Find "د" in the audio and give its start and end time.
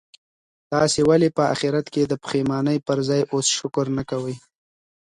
2.07-2.13